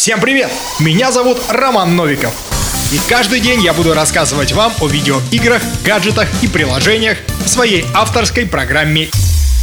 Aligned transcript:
Всем 0.00 0.18
привет! 0.18 0.50
Меня 0.78 1.12
зовут 1.12 1.36
Роман 1.50 1.94
Новиков. 1.94 2.32
И 2.90 2.98
каждый 3.06 3.38
день 3.38 3.60
я 3.60 3.74
буду 3.74 3.92
рассказывать 3.92 4.52
вам 4.52 4.72
о 4.80 4.88
видеоиграх, 4.88 5.60
гаджетах 5.84 6.26
и 6.42 6.48
приложениях 6.48 7.18
в 7.44 7.46
своей 7.46 7.84
авторской 7.94 8.46
программе 8.46 9.10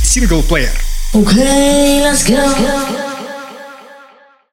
«Синглплеер». 0.03 0.69
Okay, 1.15 2.03
let's 2.03 2.23
go. 2.27 2.37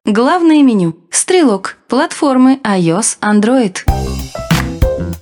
Главное 0.05 0.63
меню. 0.63 0.97
Стрелок. 1.11 1.77
Платформы 1.87 2.59
iOS, 2.63 3.19
Android. 3.21 3.77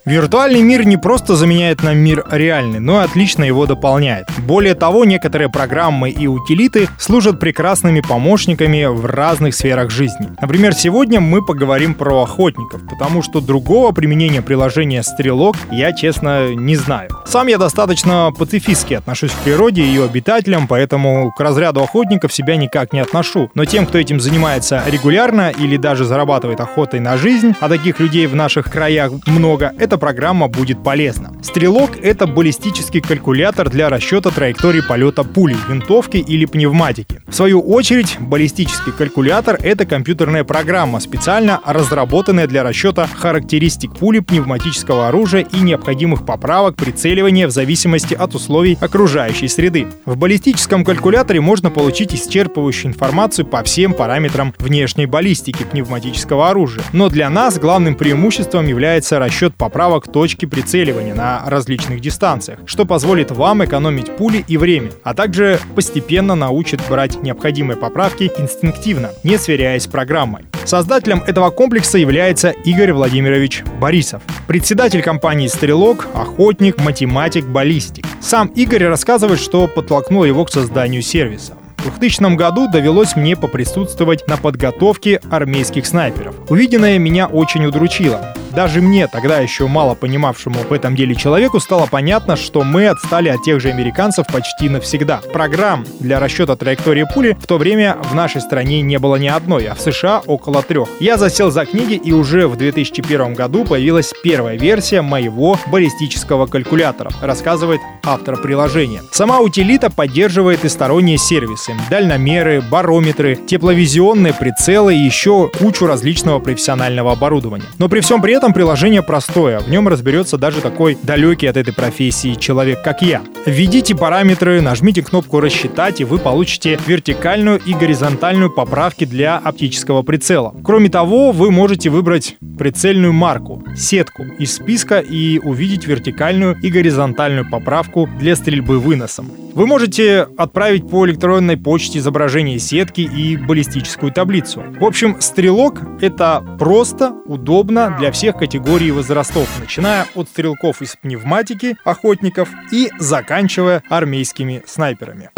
Виртуальный 0.06 0.62
мир 0.62 0.86
не 0.86 0.98
просто 0.98 1.38
заменяет 1.38 1.82
нам 1.82 1.98
мир 1.98 2.26
реальный, 2.30 2.82
но 2.82 3.00
и 3.00 3.06
отлично 3.06 3.46
его 3.46 3.66
дополняет. 3.66 4.28
Более 4.40 4.76
того, 4.76 5.06
некоторые 5.06 5.48
программы 5.48 6.10
и 6.10 6.28
утилиты 6.28 6.90
служат 6.98 7.40
прекрасными 7.40 8.02
помощниками 8.02 8.84
в 8.84 9.05
разных 9.05 9.55
сферах 9.55 9.92
жизни. 9.92 10.28
Например, 10.42 10.74
сегодня 10.74 11.22
мы 11.22 11.42
поговорим 11.42 11.94
про 11.94 12.24
охотников, 12.24 12.82
потому 12.90 13.22
что 13.22 13.40
другого 13.40 13.94
применения 13.94 14.41
приложения 14.41 15.04
«Стрелок» 15.04 15.55
я, 15.72 15.94
честно, 15.94 16.54
не 16.54 16.76
знаю. 16.76 17.10
Сам 17.26 17.48
я 17.48 17.58
достаточно 17.58 18.34
пацифистски 18.38 18.96
отношусь 18.96 19.32
к 19.32 19.38
природе 19.46 19.84
и 19.84 19.85
ее 19.85 20.04
обитателям, 20.04 20.68
поэтому 20.68 21.32
к 21.32 21.40
разряду 21.40 21.82
охотников 21.82 22.34
себя 22.34 22.58
никак 22.58 22.91
не 22.91 22.99
отношу. 22.99 23.49
Но 23.55 23.63
тем, 23.63 23.85
кто 23.85 23.98
этим 23.98 24.20
занимается 24.20 24.84
регулярно 24.85 25.49
или 25.49 25.77
даже 25.77 26.04
зарабатывает 26.04 26.60
охотой 26.60 26.99
на 26.99 27.16
жизнь, 27.16 27.55
а 27.62 27.70
таких 27.70 28.02
людей 28.02 28.27
в 28.27 28.35
наших 28.35 28.70
краях 28.70 29.13
много, 29.27 29.72
это 29.80 29.93
эта 29.94 30.00
программа 30.00 30.48
будет 30.48 30.82
полезна. 30.84 31.34
Стрелок— 31.44 31.92
это 32.02 32.26
баллистический 32.26 33.00
калькулятор 33.00 33.70
для 33.70 33.90
расчета 33.90 34.32
траектории 34.32 34.82
полета 34.82 35.24
пули, 35.24 35.56
винтовки 35.70 36.18
или 36.18 36.46
пневматики. 36.46 37.22
В 37.28 37.36
свою 37.36 37.62
очередь, 37.62 38.18
баллистический 38.20 38.92
калькулятор— 38.92 39.60
это 39.62 39.86
компьютерная 39.86 40.44
программа, 40.44 41.00
специально 41.00 41.62
разработанная 41.64 42.48
для 42.48 42.64
расчета 42.64 43.08
характеристик 43.08 43.94
пули, 43.94 44.18
пневматического 44.18 45.10
оружия 45.10 45.41
и 45.41 45.60
необходимых 45.60 46.26
поправок 46.26 46.76
прицеливания 46.76 47.48
в 47.48 47.52
зависимости 47.52 48.16
от 48.16 48.34
условий 48.34 48.80
окружающей 48.82 49.48
среды. 49.48 49.85
В 50.05 50.18
баллистическом 50.18 50.84
калькуляторе 50.84 51.40
можно 51.40 51.70
получить 51.70 52.16
исчерпывающую 52.16 52.88
информацию 52.88 53.46
по 53.46 53.62
всем 53.62 53.94
параметрам 53.94 54.55
внешней 54.57 55.05
баллистики 55.05 55.63
пневматического 55.63 56.50
оружия. 56.50 56.84
Но 56.94 57.10
для 57.10 57.30
нас 57.30 57.60
главным 57.60 57.94
преимуществом 57.94 58.66
является 58.66 59.20
расчет 59.20 59.54
поправок 59.55 59.82
поправок 59.84 60.07
точки 60.07 60.45
прицеливания 60.45 61.13
на 61.13 61.43
различных 61.45 61.99
дистанциях, 61.99 62.59
что 62.65 62.85
позволит 62.85 63.31
вам 63.31 63.65
экономить 63.65 64.16
пули 64.16 64.45
и 64.47 64.56
время, 64.56 64.91
а 65.03 65.13
также 65.13 65.59
постепенно 65.75 66.35
научит 66.35 66.79
брать 66.88 67.22
необходимые 67.22 67.75
поправки 67.75 68.31
инстинктивно, 68.38 69.09
не 69.25 69.38
сверяясь 69.38 69.84
с 69.84 69.88
программой. 69.88 70.44
Создателем 70.63 71.22
этого 71.28 71.50
комплекса 71.50 71.97
является 71.97 72.51
Игорь 72.51 72.94
Владимирович 72.94 73.66
Борисов, 73.81 74.22
председатель 74.47 75.01
компании 75.01 75.47
«Стрелок», 75.47 76.07
охотник, 76.13 76.78
математик, 76.78 77.44
баллистик. 77.45 78.06
Сам 78.22 78.47
Игорь 78.56 78.85
рассказывает, 78.85 79.41
что 79.41 79.67
подтолкнул 79.67 80.23
его 80.23 80.45
к 80.45 80.51
созданию 80.53 81.01
сервиса. 81.01 81.56
В 81.79 82.00
2000 82.00 82.38
году 82.38 82.69
довелось 82.72 83.17
мне 83.17 83.35
поприсутствовать 83.35 84.25
на 84.29 84.38
подготовке 84.38 85.19
армейских 85.29 85.85
снайперов. 85.85 86.35
Увиденное 86.50 86.97
меня 87.00 87.28
очень 87.28 87.66
удручило. 87.66 88.34
Даже 88.56 88.81
мне, 88.81 89.07
тогда 89.07 89.40
еще 89.40 89.68
мало 89.68 89.96
понимавшему 89.96 90.59
в 90.69 90.72
этом 90.72 90.96
деле 90.96 91.16
человеку, 91.16 91.59
стало 91.59 91.88
понятно, 91.88 92.35
что 92.35 92.63
мы 92.63 92.88
отстали 92.88 93.29
от 93.29 93.41
тех 93.44 93.59
же 93.59 93.69
американцев 93.69 94.28
почти 94.28 94.69
навсегда. 94.69 95.22
Программ 95.31 95.85
для 96.00 96.19
расчета 96.19 96.56
траектории 96.56 97.06
пули 97.12 97.35
в 97.40 97.47
то 97.47 97.57
время 97.57 97.97
в 98.03 98.13
нашей 98.13 98.41
стране 98.41 98.81
не 98.81 99.00
было 99.00 99.16
ни 99.16 99.28
одной, 99.28 99.66
а 99.66 99.75
в 99.75 99.81
США 99.81 100.22
около 100.28 100.62
трех. 100.62 100.88
Я 101.00 101.18
засел 101.18 101.50
за 101.50 101.66
книги 101.66 101.94
и 101.94 102.12
уже 102.12 102.47
в 102.47 102.56
2001 102.56 103.34
году 103.34 103.66
появилась 103.66 104.13
первая 104.23 104.57
версия 104.57 105.01
моего 105.01 105.57
баллистического 105.67 106.45
калькулятора, 106.45 107.12
рассказывает 107.22 107.81
автор 108.03 108.38
приложения. 108.38 109.01
Сама 109.11 109.39
утилита 109.39 109.89
поддерживает 109.89 110.63
и 110.63 110.69
сторонние 110.69 111.17
сервисы, 111.17 111.73
дальномеры, 111.89 112.61
барометры, 112.61 113.35
тепловизионные 113.35 114.33
прицелы 114.33 114.94
и 114.94 114.99
еще 114.99 115.49
кучу 115.57 115.88
различного 115.88 116.39
профессионального 116.39 117.13
оборудования. 117.13 117.66
Но 117.79 117.89
при 117.89 118.01
всем 118.01 118.22
при 118.22 118.33
этом 118.33 118.42
этом 118.43 118.53
приложение 118.53 119.01
простое, 119.01 119.59
в 119.59 119.69
нем 119.69 119.87
разберется 119.87 120.37
даже 120.37 120.59
такой 120.59 120.97
далекий 121.01 121.47
от 121.47 121.55
этой 121.55 121.73
профессии 121.73 122.33
человек, 122.33 122.83
как 122.83 123.01
я. 123.01 123.21
Введите 123.45 123.95
параметры, 123.95 124.59
нажмите 124.59 125.01
кнопку 125.01 125.39
«Рассчитать», 125.39 126.01
и 126.01 126.03
вы 126.03 126.17
получите 126.17 126.77
вертикальную 126.85 127.61
и 127.65 127.73
горизонтальную 127.73 128.51
поправки 128.51 129.05
для 129.05 129.37
оптического 129.37 130.01
прицела. 130.01 130.53
Кроме 130.61 130.89
того, 130.89 131.31
вы 131.31 131.51
можете 131.51 131.89
выбрать 131.89 132.35
прицельную 132.57 133.13
марку, 133.13 133.63
сетку 133.77 134.23
из 134.37 134.55
списка 134.55 134.99
и 134.99 135.39
увидеть 135.39 135.87
вертикальную 135.87 136.57
и 136.61 136.69
горизонтальную 136.69 137.49
поправку 137.49 138.09
для 138.19 138.35
стрельбы 138.35 138.77
выносом. 138.77 139.31
Вы 139.53 139.67
можете 139.67 140.27
отправить 140.35 140.89
по 140.89 141.05
электронной 141.05 141.57
почте 141.57 141.99
изображение 141.99 142.57
сетки 142.57 143.01
и 143.01 143.37
баллистическую 143.37 144.11
таблицу. 144.11 144.63
В 144.79 144.83
общем, 144.83 145.17
стрелок— 145.19 145.79
это 146.01 146.43
просто, 146.57 147.13
удобно 147.27 147.95
для 147.99 148.11
всех 148.33 148.39
категорий 148.39 148.91
возрастов, 148.91 149.47
начиная 149.59 150.07
от 150.16 150.27
стрелков 150.27 150.81
из 150.81 150.95
пневматики, 150.95 151.77
охотников 151.83 152.49
и 152.71 152.91
заканчивая 152.99 153.83
армейскими 153.89 154.63
снайперами. 154.66 155.29